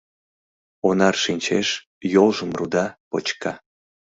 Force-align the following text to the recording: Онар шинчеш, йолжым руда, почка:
Онар 0.87 1.15
шинчеш, 1.23 1.67
йолжым 2.13 2.51
руда, 2.57 2.85
почка: 3.09 3.53